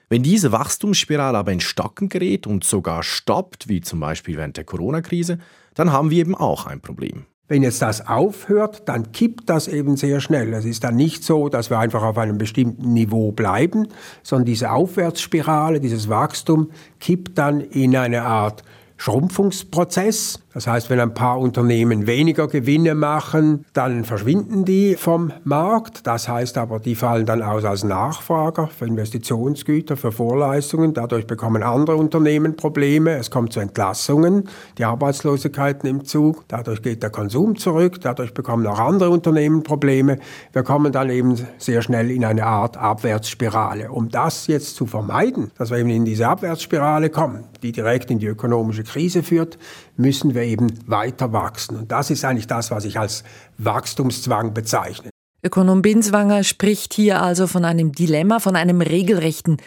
Wenn 0.08 0.22
diese 0.22 0.52
Wachstumsspirale 0.52 1.36
aber 1.36 1.50
in 1.50 1.60
Stocken 1.60 2.08
gerät 2.08 2.46
und 2.46 2.62
sogar 2.62 3.02
stoppt, 3.02 3.68
wie 3.68 3.80
zum 3.80 3.98
Beispiel 3.98 4.36
während 4.36 4.56
der 4.56 4.64
Corona-Krise, 4.64 5.38
dann 5.74 5.90
haben 5.90 6.10
wir 6.10 6.18
eben 6.18 6.36
auch 6.36 6.66
ein 6.66 6.80
Problem. 6.80 7.26
Wenn 7.48 7.62
jetzt 7.62 7.80
das 7.80 8.08
aufhört, 8.08 8.88
dann 8.88 9.12
kippt 9.12 9.48
das 9.48 9.68
eben 9.68 9.96
sehr 9.96 10.20
schnell. 10.20 10.52
Es 10.52 10.64
ist 10.64 10.82
dann 10.82 10.96
nicht 10.96 11.22
so, 11.22 11.48
dass 11.48 11.70
wir 11.70 11.78
einfach 11.78 12.02
auf 12.02 12.18
einem 12.18 12.38
bestimmten 12.38 12.92
Niveau 12.92 13.30
bleiben, 13.30 13.86
sondern 14.24 14.46
diese 14.46 14.72
Aufwärtsspirale, 14.72 15.78
dieses 15.78 16.08
Wachstum 16.08 16.70
kippt 16.98 17.38
dann 17.38 17.60
in 17.60 17.96
eine 17.96 18.22
Art 18.22 18.64
Schrumpfungsprozess. 18.96 20.40
Das 20.56 20.66
heißt, 20.66 20.88
wenn 20.88 21.00
ein 21.00 21.12
paar 21.12 21.38
Unternehmen 21.38 22.06
weniger 22.06 22.48
Gewinne 22.48 22.94
machen, 22.94 23.66
dann 23.74 24.04
verschwinden 24.04 24.64
die 24.64 24.94
vom 24.94 25.30
Markt. 25.44 26.06
Das 26.06 26.28
heißt 26.28 26.56
aber, 26.56 26.78
die 26.78 26.94
fallen 26.94 27.26
dann 27.26 27.42
aus 27.42 27.66
als 27.66 27.84
Nachfrager 27.84 28.68
für 28.68 28.86
Investitionsgüter, 28.86 29.98
für 29.98 30.12
Vorleistungen. 30.12 30.94
Dadurch 30.94 31.26
bekommen 31.26 31.62
andere 31.62 31.96
Unternehmen 31.96 32.56
Probleme. 32.56 33.16
Es 33.16 33.30
kommt 33.30 33.52
zu 33.52 33.60
Entlassungen. 33.60 34.48
Die 34.78 34.86
Arbeitslosigkeit 34.86 35.84
nimmt 35.84 36.08
zu. 36.08 36.36
Dadurch 36.48 36.80
geht 36.80 37.02
der 37.02 37.10
Konsum 37.10 37.56
zurück. 37.56 38.00
Dadurch 38.00 38.32
bekommen 38.32 38.66
auch 38.66 38.78
andere 38.78 39.10
Unternehmen 39.10 39.62
Probleme. 39.62 40.18
Wir 40.54 40.62
kommen 40.62 40.90
dann 40.90 41.10
eben 41.10 41.36
sehr 41.58 41.82
schnell 41.82 42.10
in 42.10 42.24
eine 42.24 42.46
Art 42.46 42.78
Abwärtsspirale. 42.78 43.90
Um 43.90 44.08
das 44.08 44.46
jetzt 44.46 44.74
zu 44.74 44.86
vermeiden, 44.86 45.50
dass 45.58 45.70
wir 45.70 45.76
eben 45.76 45.90
in 45.90 46.06
diese 46.06 46.28
Abwärtsspirale 46.28 47.10
kommen, 47.10 47.44
die 47.62 47.72
direkt 47.72 48.10
in 48.10 48.20
die 48.20 48.26
ökonomische 48.26 48.85
Krise 48.86 49.22
führt, 49.22 49.58
müssen 49.96 50.34
wir 50.34 50.42
eben 50.42 50.68
weiter 50.88 51.32
wachsen. 51.32 51.76
Und 51.76 51.92
das 51.92 52.10
ist 52.10 52.24
eigentlich 52.24 52.46
das, 52.46 52.70
was 52.70 52.84
ich 52.84 52.98
als 52.98 53.24
Wachstumszwang 53.58 54.54
bezeichne. 54.54 55.10
Ökonom 55.42 55.82
Binswanger 55.82 56.42
spricht 56.42 56.94
hier 56.94 57.22
also 57.22 57.46
von 57.46 57.64
einem 57.64 57.92
Dilemma, 57.92 58.40
von 58.40 58.56
einem 58.56 58.80
regelrechten 58.80 59.58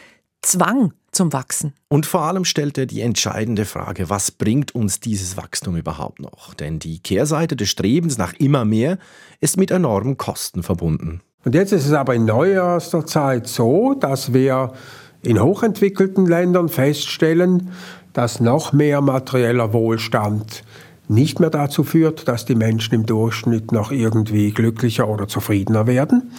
Zwang 0.41 0.93
zum 1.11 1.33
Wachsen. 1.33 1.73
Und 1.89 2.05
vor 2.05 2.21
allem 2.21 2.45
stellt 2.45 2.77
er 2.77 2.85
die 2.85 3.01
entscheidende 3.01 3.65
Frage, 3.65 4.09
was 4.09 4.31
bringt 4.31 4.75
uns 4.75 4.99
dieses 4.99 5.37
Wachstum 5.37 5.75
überhaupt 5.75 6.19
noch? 6.19 6.53
Denn 6.53 6.79
die 6.79 6.99
Kehrseite 6.99 7.55
des 7.55 7.69
Strebens 7.69 8.17
nach 8.17 8.33
immer 8.33 8.65
mehr 8.65 8.97
ist 9.39 9.57
mit 9.57 9.71
enormen 9.71 10.17
Kosten 10.17 10.63
verbunden. 10.63 11.21
Und 11.45 11.55
jetzt 11.55 11.71
ist 11.71 11.85
es 11.85 11.93
aber 11.93 12.15
in 12.15 12.25
neuester 12.25 13.05
Zeit 13.05 13.47
so, 13.47 13.93
dass 13.93 14.33
wir 14.33 14.73
in 15.21 15.41
hochentwickelten 15.41 16.25
Ländern 16.25 16.69
feststellen, 16.69 17.71
dass 18.13 18.39
noch 18.39 18.73
mehr 18.73 19.01
materieller 19.01 19.73
Wohlstand 19.73 20.63
nicht 21.07 21.39
mehr 21.39 21.49
dazu 21.49 21.83
führt, 21.83 22.27
dass 22.27 22.45
die 22.45 22.55
Menschen 22.55 22.93
im 22.93 23.05
Durchschnitt 23.05 23.71
noch 23.71 23.91
irgendwie 23.91 24.51
glücklicher 24.51 25.07
oder 25.07 25.27
zufriedener 25.27 25.87
werden. 25.87 26.31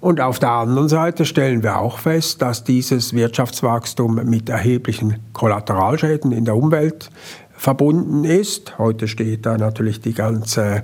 Und 0.00 0.20
auf 0.20 0.38
der 0.38 0.50
anderen 0.50 0.88
Seite 0.88 1.24
stellen 1.24 1.62
wir 1.62 1.78
auch 1.78 1.98
fest, 1.98 2.42
dass 2.42 2.64
dieses 2.64 3.12
Wirtschaftswachstum 3.12 4.14
mit 4.24 4.48
erheblichen 4.48 5.18
Kollateralschäden 5.32 6.32
in 6.32 6.44
der 6.44 6.56
Umwelt 6.56 7.10
verbunden 7.56 8.24
ist. 8.24 8.78
Heute 8.78 9.08
steht 9.08 9.46
da 9.46 9.56
natürlich 9.56 10.00
die 10.00 10.12
ganze 10.12 10.82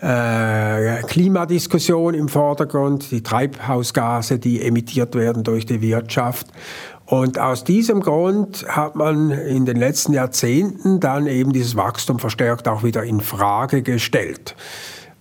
äh, 0.00 1.02
Klimadiskussion 1.02 2.14
im 2.14 2.28
Vordergrund, 2.28 3.10
die 3.10 3.22
Treibhausgase, 3.22 4.38
die 4.38 4.62
emittiert 4.62 5.14
werden 5.14 5.44
durch 5.44 5.66
die 5.66 5.80
Wirtschaft. 5.80 6.46
Und 7.08 7.38
aus 7.38 7.64
diesem 7.64 8.00
Grund 8.00 8.66
hat 8.68 8.94
man 8.94 9.30
in 9.30 9.64
den 9.64 9.78
letzten 9.78 10.12
Jahrzehnten 10.12 11.00
dann 11.00 11.26
eben 11.26 11.54
dieses 11.54 11.74
Wachstum 11.74 12.18
verstärkt 12.18 12.68
auch 12.68 12.84
wieder 12.84 13.02
in 13.02 13.22
Frage 13.22 13.80
gestellt. 13.80 14.54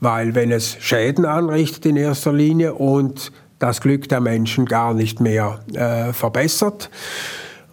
Weil 0.02 0.36
wenn 0.36 0.52
es 0.52 0.76
Schäden 0.82 1.26
anrichtet 1.26 1.86
in 1.86 1.96
erster 1.96 2.34
Linie 2.34 2.74
und 2.74 3.32
das 3.60 3.80
Glück 3.80 4.10
der 4.10 4.20
Menschen 4.20 4.66
gar 4.66 4.94
nicht 4.94 5.22
mehr 5.22 5.60
äh, 5.74 6.12
verbessert, 6.12 6.90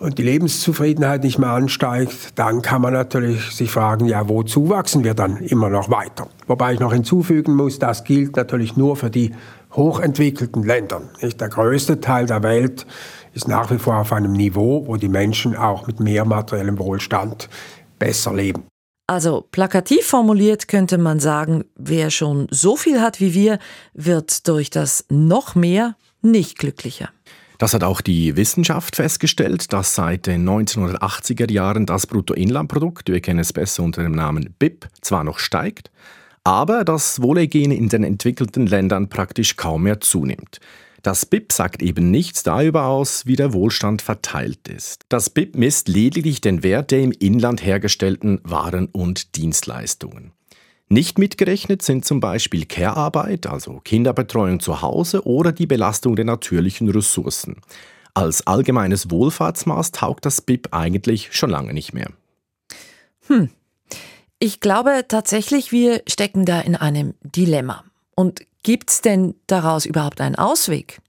und 0.01 0.19
die 0.19 0.23
Lebenszufriedenheit 0.23 1.23
nicht 1.23 1.39
mehr 1.39 1.51
ansteigt, 1.51 2.39
dann 2.39 2.63
kann 2.63 2.83
man 2.83 2.93
natürlich 2.93 3.53
sich 3.53 3.71
fragen, 3.71 4.07
ja, 4.07 4.29
wozu 4.29 4.69
wachsen 4.69 5.05
wir 5.05 5.15
dann 5.15 5.39
immer 5.39 5.71
noch 5.71 5.89
weiter? 5.89 6.27
Wobei 6.47 6.75
ich 6.75 6.81
noch 6.81 6.93
hinzufügen 6.93 7.55
muss, 7.55 7.79
das 7.79 8.05
gilt 8.05 8.37
natürlich 8.37 8.77
nur 8.77 8.97
für 8.97 9.09
die 9.09 9.35
hochentwickelten 9.73 10.63
Länder. 10.63 11.03
Nicht? 11.23 11.41
Der 11.41 11.49
größte 11.49 12.01
Teil 12.01 12.27
der 12.27 12.43
Welt 12.43 12.87
ist 13.35 13.49
nach 13.49 13.71
wie 13.71 13.79
vor 13.79 13.97
auf 13.97 14.13
einem 14.13 14.33
Niveau, 14.33 14.87
wo 14.87 14.97
die 14.97 15.09
Menschen 15.09 15.57
auch 15.57 15.87
mit 15.87 16.01
mehr 16.01 16.25
materiellem 16.25 16.79
Wohlstand 16.79 17.49
besser 17.99 18.33
leben. 18.33 18.65
Also 19.07 19.47
plakativ 19.51 20.07
formuliert 20.07 20.67
könnte 20.67 20.97
man 20.97 21.21
sagen, 21.21 21.65
wer 21.77 22.11
schon 22.11 22.47
so 22.51 22.77
viel 22.77 23.03
hat 23.03 23.21
wie 23.21 23.35
wir, 23.35 23.59
wird 23.93 24.49
durch 24.49 24.71
das 24.71 25.05
noch 25.11 25.55
mehr 25.55 25.97
nicht 26.23 26.59
glücklicher. 26.59 27.11
Das 27.59 27.75
hat 27.75 27.85
auch 27.85 28.01
die 28.01 28.37
Wissenschaft 28.37 28.97
festgestellt, 28.97 29.73
dass 29.73 29.95
seit 29.95 30.27
den 30.27 30.49
1980er 30.49 31.53
Jahren 31.53 31.87
das 31.87 32.07
Bruttoinlandprodukt, 32.07 33.11
wir 33.11 33.21
kennen 33.21 33.41
es 33.41 33.53
besser 33.53 33.83
unter 33.83 34.03
dem 34.03 34.13
Namen 34.13 34.55
BIP, 34.59 34.89
zwar 35.03 35.23
noch 35.23 35.39
steigt, 35.39 35.91
aber 36.43 36.85
das 36.85 37.23
Wohlergehen 37.23 37.73
in 37.73 37.89
den 37.89 38.05
entwickelten 38.05 38.67
Ländern 38.67 39.09
praktisch 39.09 39.57
kaum 39.57 39.85
mehr 39.85 40.01
zunimmt. 40.01 40.61
Das 41.05 41.27
BIP 41.27 41.53
sagt 41.53 41.83
eben 41.83 42.11
nichts 42.11 42.45
darüber 42.45 42.87
aus, 42.87 43.27
wie 43.27 43.37
der 43.37 43.53
Wohlstand 43.53 44.01
verteilt 44.01 44.69
ist. 44.69 45.03
Das 45.11 45.29
BIP 45.29 45.55
misst 45.55 45.87
lediglich 45.87 46.41
den 46.41 46.63
Wert 46.63 46.91
der 46.93 47.03
im 47.03 47.13
Inland 47.13 47.63
hergestellten 47.63 48.41
Waren 48.43 48.87
und 48.87 49.37
Dienstleistungen. 49.37 50.33
Nicht 50.89 51.19
mitgerechnet 51.19 51.83
sind 51.83 52.07
zum 52.07 52.21
Beispiel 52.21 52.65
Care-Arbeit, 52.65 53.47
also 53.47 53.81
Kinderbetreuung 53.85 54.61
zu 54.61 54.81
Hause 54.81 55.27
oder 55.27 55.53
die 55.53 55.67
Belastung 55.67 56.17
der 56.17 56.25
natürlichen 56.25 56.89
Ressourcen. 56.89 57.57
Als 58.15 58.47
allgemeines 58.47 59.11
Wohlfahrtsmaß 59.11 59.93
taugt 59.93 60.25
das 60.25 60.41
BIP 60.41 60.69
eigentlich 60.73 61.35
schon 61.37 61.51
lange 61.51 61.75
nicht 61.75 61.93
mehr. 61.93 62.09
Hm. 63.27 63.51
Ich 64.39 64.61
glaube 64.61 65.05
tatsächlich, 65.07 65.71
wir 65.71 66.01
stecken 66.09 66.47
da 66.47 66.63
in 66.63 66.77
einem 66.77 67.13
Dilemma. 67.23 67.85
Und 68.15 68.47
gibt's 68.65 69.01
denn 69.01 69.37
daraus 69.47 69.87
überhaupt 69.87 70.21
einen 70.21 70.35
Ausweg? 70.35 71.01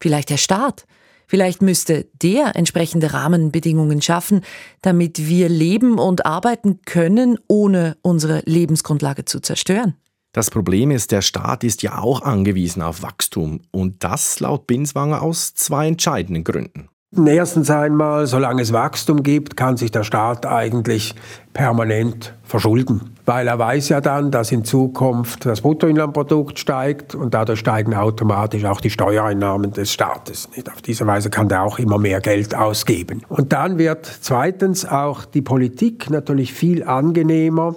Vielleicht 0.00 0.30
der 0.30 0.36
Staat? 0.36 0.86
Vielleicht 1.26 1.62
müsste 1.62 2.08
der 2.22 2.56
entsprechende 2.56 3.12
Rahmenbedingungen 3.12 4.02
schaffen, 4.02 4.42
damit 4.82 5.28
wir 5.28 5.48
leben 5.48 5.98
und 5.98 6.26
arbeiten 6.26 6.80
können, 6.84 7.38
ohne 7.48 7.96
unsere 8.02 8.42
Lebensgrundlage 8.46 9.24
zu 9.24 9.40
zerstören. 9.40 9.94
Das 10.32 10.50
Problem 10.50 10.90
ist, 10.90 11.10
der 11.10 11.22
Staat 11.22 11.64
ist 11.64 11.82
ja 11.82 11.98
auch 11.98 12.22
angewiesen 12.22 12.82
auf 12.82 13.02
Wachstum 13.02 13.62
und 13.72 14.04
das 14.04 14.38
laut 14.40 14.66
Binswanger 14.66 15.22
aus 15.22 15.54
zwei 15.54 15.88
entscheidenden 15.88 16.44
Gründen. 16.44 16.88
Erstens 17.12 17.70
einmal, 17.70 18.28
solange 18.28 18.62
es 18.62 18.72
Wachstum 18.72 19.24
gibt, 19.24 19.56
kann 19.56 19.76
sich 19.76 19.90
der 19.90 20.04
Staat 20.04 20.46
eigentlich 20.46 21.16
permanent 21.52 22.34
verschulden, 22.44 23.16
weil 23.26 23.48
er 23.48 23.58
weiß 23.58 23.88
ja 23.88 24.00
dann, 24.00 24.30
dass 24.30 24.52
in 24.52 24.64
Zukunft 24.64 25.44
das 25.44 25.62
Bruttoinlandprodukt 25.62 26.60
steigt 26.60 27.16
und 27.16 27.34
dadurch 27.34 27.58
steigen 27.58 27.94
automatisch 27.94 28.64
auch 28.64 28.80
die 28.80 28.90
Steuereinnahmen 28.90 29.72
des 29.72 29.92
Staates. 29.92 30.48
Auf 30.72 30.82
diese 30.82 31.04
Weise 31.04 31.30
kann 31.30 31.48
der 31.48 31.64
auch 31.64 31.80
immer 31.80 31.98
mehr 31.98 32.20
Geld 32.20 32.54
ausgeben. 32.54 33.22
Und 33.28 33.52
dann 33.52 33.76
wird 33.76 34.06
zweitens 34.06 34.86
auch 34.86 35.24
die 35.24 35.42
Politik 35.42 36.10
natürlich 36.10 36.52
viel 36.52 36.84
angenehmer 36.84 37.74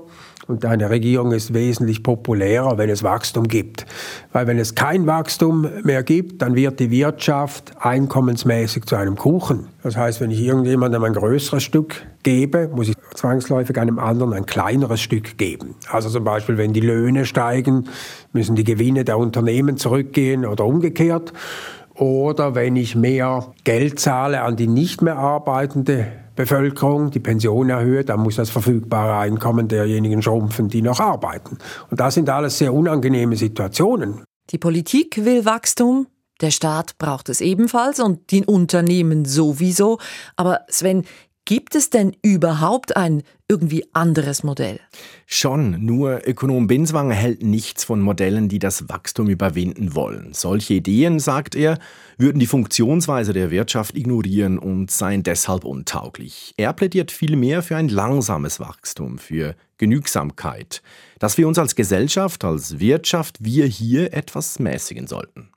Und 0.47 0.65
eine 0.65 0.89
Regierung 0.89 1.31
ist 1.31 1.53
wesentlich 1.53 2.03
populärer, 2.03 2.77
wenn 2.77 2.89
es 2.89 3.01
Wachstum 3.01 3.47
gibt. 3.47 3.85
Weil 4.33 4.45
wenn 4.47 4.59
es 4.59 4.75
kein 4.75 5.07
Wachstum 5.07 5.67
mehr 5.83 6.03
gibt, 6.03 6.41
dann 6.41 6.55
wird 6.55 6.79
die 6.79 6.91
Wirtschaft 6.91 7.71
einkommensmäßig 7.79 8.85
zu 8.85 8.95
einem 8.95 9.15
Kuchen. 9.15 9.67
Das 9.83 9.95
heißt, 9.95 10.19
wenn 10.19 10.31
ich 10.31 10.41
irgendjemandem 10.41 11.03
ein 11.03 11.13
größeres 11.13 11.63
Stück 11.63 12.05
gebe, 12.23 12.69
muss 12.73 12.89
ich 12.89 12.95
zwangsläufig 13.13 13.77
einem 13.77 13.99
anderen 13.99 14.33
ein 14.33 14.45
kleineres 14.45 14.99
Stück 14.99 15.37
geben. 15.37 15.75
Also 15.89 16.09
zum 16.09 16.25
Beispiel, 16.25 16.57
wenn 16.57 16.73
die 16.73 16.81
Löhne 16.81 17.25
steigen, 17.25 17.85
müssen 18.33 18.55
die 18.55 18.65
Gewinne 18.65 19.05
der 19.05 19.17
Unternehmen 19.17 19.77
zurückgehen 19.77 20.45
oder 20.45 20.65
umgekehrt. 20.65 21.31
Oder 21.95 22.55
wenn 22.55 22.75
ich 22.75 22.95
mehr 22.95 23.53
Geld 23.63 23.99
zahle 23.99 24.41
an 24.41 24.55
die 24.55 24.67
nicht 24.67 25.01
mehr 25.01 25.17
arbeitende 25.17 26.07
Bevölkerung 26.35 27.11
die 27.11 27.19
Pension 27.19 27.69
erhöhe, 27.69 28.03
dann 28.03 28.21
muss 28.21 28.35
das 28.35 28.49
verfügbare 28.49 29.17
Einkommen 29.17 29.67
derjenigen 29.67 30.21
schrumpfen, 30.21 30.69
die 30.69 30.81
noch 30.81 30.99
arbeiten. 30.99 31.57
Und 31.89 31.99
das 31.99 32.15
sind 32.15 32.29
alles 32.29 32.57
sehr 32.57 32.73
unangenehme 32.73 33.35
Situationen. 33.35 34.23
Die 34.49 34.57
Politik 34.57 35.23
will 35.23 35.45
Wachstum, 35.45 36.07
der 36.41 36.51
Staat 36.51 36.97
braucht 36.97 37.29
es 37.29 37.39
ebenfalls 37.39 37.99
und 37.99 38.31
die 38.31 38.43
Unternehmen 38.43 39.25
sowieso. 39.25 39.99
Aber 40.35 40.61
Sven, 40.69 41.05
Gibt 41.45 41.75
es 41.75 41.89
denn 41.89 42.15
überhaupt 42.21 42.95
ein 42.95 43.21
irgendwie 43.49 43.85
anderes 43.91 44.43
Modell? 44.43 44.79
Schon, 45.25 45.85
nur 45.85 46.25
Ökonom 46.25 46.67
Binswanger 46.67 47.15
hält 47.15 47.43
nichts 47.43 47.83
von 47.83 47.99
Modellen, 47.99 48.47
die 48.47 48.59
das 48.59 48.87
Wachstum 48.87 49.27
überwinden 49.27 49.93
wollen. 49.93 50.33
Solche 50.33 50.75
Ideen, 50.75 51.19
sagt 51.19 51.55
er, 51.55 51.79
würden 52.17 52.39
die 52.39 52.47
Funktionsweise 52.47 53.33
der 53.33 53.51
Wirtschaft 53.51 53.97
ignorieren 53.97 54.57
und 54.57 54.89
seien 54.89 55.23
deshalb 55.23 55.65
untauglich. 55.65 56.53
Er 56.55 56.71
plädiert 56.71 57.11
vielmehr 57.11 57.61
für 57.61 57.75
ein 57.75 57.89
langsames 57.89 58.61
Wachstum, 58.61 59.17
für 59.17 59.55
Genügsamkeit, 59.77 60.81
dass 61.19 61.37
wir 61.37 61.49
uns 61.49 61.59
als 61.59 61.75
Gesellschaft, 61.75 62.45
als 62.45 62.79
Wirtschaft, 62.79 63.39
wir 63.41 63.65
hier 63.65 64.13
etwas 64.13 64.59
mäßigen 64.59 65.07
sollten. 65.07 65.51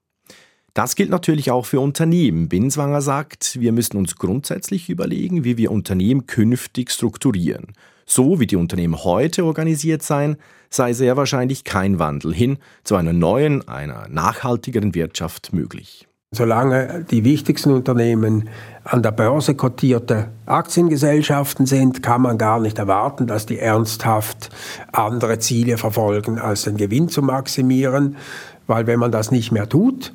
Das 0.77 0.95
gilt 0.95 1.09
natürlich 1.09 1.51
auch 1.51 1.65
für 1.65 1.81
Unternehmen. 1.81 2.51
Binswanger 2.51 3.01
sagt, 3.01 3.59
wir 3.59 3.73
müssen 3.73 3.97
uns 3.97 4.17
grundsätzlich 4.17 4.91
überlegen, 4.91 5.43
wie 5.43 5.57
wir 5.57 5.73
Unternehmen 5.73 6.27
künftig 6.27 6.91
strukturieren. 6.91 7.69
So 8.05 8.41
wie 8.41 8.47
die 8.47 8.57
Unternehmen 8.57 9.03
heute 9.03 9.47
organisiert 9.47 10.03
seien, 10.03 10.37
sei 10.69 10.93
sehr 10.93 11.17
wahrscheinlich 11.17 11.65
kein 11.65 11.99
Wandel 11.99 12.35
hin 12.35 12.59
zu 12.85 12.95
einer 12.95 13.15
neuen, 13.15 13.67
einer 13.67 14.07
nachhaltigeren 14.11 14.95
Wirtschaft 14.95 15.55
möglich. 15.55 16.07
Solange 16.33 17.07
die 17.11 17.25
wichtigsten 17.25 17.71
Unternehmen 17.71 18.51
an 18.85 19.03
der 19.03 19.13
Börse 19.13 19.55
kotierte 19.55 20.29
Aktiengesellschaften 20.45 21.65
sind, 21.65 22.03
kann 22.03 22.21
man 22.21 22.37
gar 22.37 22.61
nicht 22.61 22.79
erwarten, 22.79 23.27
dass 23.27 23.47
die 23.47 23.59
ernsthaft 23.59 24.51
andere 24.93 25.39
Ziele 25.39 25.79
verfolgen, 25.79 26.39
als 26.39 26.65
den 26.65 26.77
Gewinn 26.77 27.09
zu 27.09 27.23
maximieren, 27.23 28.19
weil 28.67 28.87
wenn 28.87 28.99
man 28.99 29.11
das 29.11 29.31
nicht 29.31 29.53
mehr 29.53 29.71
tut, 29.71 30.13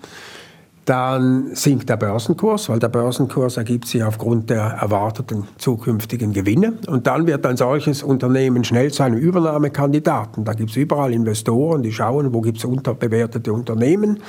dann 0.91 1.55
sinkt 1.55 1.87
der 1.87 1.95
Börsenkurs, 1.95 2.67
weil 2.67 2.79
der 2.79 2.89
Börsenkurs 2.89 3.55
ergibt 3.55 3.87
sich 3.87 4.03
aufgrund 4.03 4.49
der 4.49 4.61
erwarteten 4.61 5.47
zukünftigen 5.57 6.33
Gewinne. 6.33 6.73
Und 6.87 7.07
dann 7.07 7.27
wird 7.27 7.45
ein 7.45 7.55
solches 7.55 8.03
Unternehmen 8.03 8.65
schnell 8.65 8.91
zu 8.91 9.03
einem 9.03 9.17
Übernahmekandidaten. 9.17 10.43
Da 10.43 10.51
gibt 10.51 10.71
es 10.71 10.75
überall 10.75 11.13
Investoren, 11.13 11.81
die 11.81 11.93
schauen, 11.93 12.33
wo 12.33 12.41
gibt 12.41 12.57
es 12.57 12.65
unterbewertete 12.65 13.53
Unternehmen, 13.53 14.19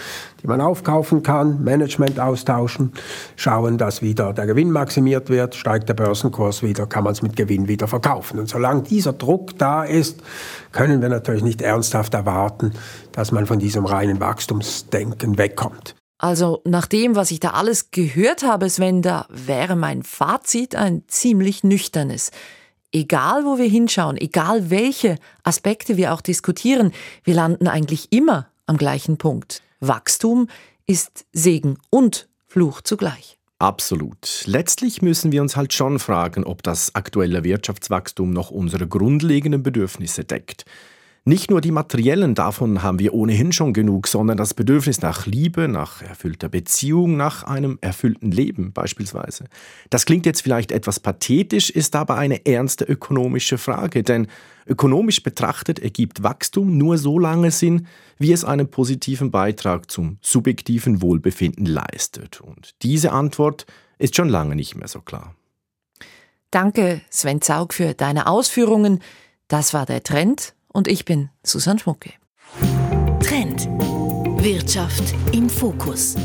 die 0.41 0.47
man 0.47 0.61
aufkaufen 0.61 1.25
kann, 1.25 1.65
Management 1.65 2.21
austauschen, 2.21 2.93
schauen, 3.35 3.77
dass 3.77 4.01
wieder 4.01 4.33
der 4.33 4.47
Gewinn 4.47 4.71
maximiert 4.71 5.31
wird, 5.31 5.57
steigt 5.57 5.89
der 5.89 5.95
Börsenkurs 5.95 6.63
wieder, 6.63 6.87
kann 6.87 7.03
man 7.03 7.15
es 7.15 7.23
mit 7.23 7.35
Gewinn 7.35 7.67
wieder 7.67 7.89
verkaufen. 7.89 8.39
Und 8.39 8.49
solange 8.49 8.83
dieser 8.83 9.15
Druck 9.15 9.59
da 9.59 9.83
ist, 9.83 10.23
können 10.71 11.03
wir 11.03 11.09
natürlich 11.09 11.43
nicht 11.43 11.61
ernsthaft 11.61 12.15
erwarten, 12.15 12.71
dass 13.11 13.33
man 13.33 13.47
von 13.47 13.59
diesem 13.59 13.85
reinen 13.85 14.21
Wachstumsdenken 14.21 15.39
wegkommt. 15.39 15.97
Also 16.23 16.63
nach 16.65 16.87
dem, 16.87 17.17
was 17.17 17.33
ich 17.33 17.41
da 17.41 17.51
alles 17.51 17.91
gehört 17.91 18.45
habe, 18.45 18.71
Sven, 18.71 19.03
da 19.03 19.27
wäre 19.29 19.75
mein 19.75 20.05
Fazit 20.05 20.77
ein 20.77 21.03
ziemlich 21.09 21.65
nüchternes. 21.65 22.31
Egal, 22.93 23.45
wo 23.45 23.59
wir 23.59 23.69
hinschauen, 23.69 24.17
egal 24.17 24.71
welche 24.71 25.17
Aspekte 25.43 25.97
wir 25.97 26.15
auch 26.15 26.21
diskutieren, 26.21 26.93
wir 27.25 27.35
landen 27.35 27.67
eigentlich 27.67 28.13
immer 28.13 28.47
am 28.67 28.77
gleichen 28.77 29.19
Punkt. 29.19 29.63
Wachstum 29.81 30.47
ist 30.87 31.25
Segen 31.33 31.77
und 31.91 32.29
Fluch 32.47 32.83
zugleich. 32.83 33.37
Absolut. 33.59 34.45
Letztlich 34.47 35.03
müssen 35.03 35.33
wir 35.33 35.43
uns 35.43 35.57
halt 35.57 35.73
schon 35.73 35.99
fragen, 35.99 36.45
ob 36.45 36.63
das 36.63 36.95
aktuelle 36.95 37.43
Wirtschaftswachstum 37.43 38.31
noch 38.31 38.53
unsere 38.53 38.87
grundlegenden 38.87 39.65
Bedürfnisse 39.65 40.23
deckt. 40.23 40.67
Nicht 41.25 41.53
nur 41.53 41.61
die 41.61 41.71
materiellen, 41.71 42.35
davon 42.35 42.83
haben 42.83 42.99
wir 42.99 43.15
ohnehin 43.15 43.53
schon 43.53 43.73
genug, 43.73 44.09
sondern 44.09 44.37
das 44.37 44.55
Bedürfnis 44.55 45.03
nach 45.03 45.25
Liebe, 45.25 45.69
nach 45.69 46.03
erfüllter 46.03 46.49
Beziehung, 46.49 47.17
nach 47.17 47.45
einem 47.45 47.79
erfüllten 47.81 48.33
Leben 48.33 48.73
beispielsweise. 48.73 49.45
Das 49.89 50.05
klingt 50.05 50.27
jetzt 50.27 50.43
vielleicht 50.43 50.73
etwas 50.73 50.99
pathetisch, 50.99 51.71
ist 51.71 51.95
aber 51.95 52.17
eine 52.17 52.45
ernste 52.45 52.85
ökonomische 52.85 53.57
Frage, 53.57 54.03
denn 54.03 54.27
ökonomisch 54.67 55.23
betrachtet 55.23 55.79
ergibt 55.79 56.25
Wachstum 56.25 56.77
nur 56.77 56.99
so 56.99 57.21
lange 57.21 57.53
Sinn, 57.53 57.87
wie 58.19 58.33
es 58.33 58.45
einen 58.45 58.69
positiven 58.69 59.31
Beitrag 59.31 59.93
zum 59.93 60.19
subjektiven 60.23 61.03
Wohlbefinden 61.03 61.67
leistet. 61.67 62.41
Und 62.41 62.75
diese 62.83 63.13
Antwort 63.13 63.67
ist 64.01 64.17
schon 64.17 64.29
lange 64.29 64.57
nicht 64.57 64.75
mehr 64.75 64.89
so 64.89 65.01
klar. 65.01 65.37
Danke, 66.51 67.01
Sven 67.11 67.41
Zaug, 67.41 67.75
für 67.75 67.95
deine 67.95 68.27
Ausführungen. 68.27 68.99
Das 69.47 69.73
war 69.73 69.87
der 69.87 70.03
Trend 70.03 70.55
und 70.73 70.89
ich 70.89 71.05
bin 71.05 71.31
Susanne 71.45 71.79
Schmucke. 71.79 72.13
Trend. 73.21 73.69
Wirtschaft 74.43 75.15
im 75.33 75.49
Fokus. 75.49 76.17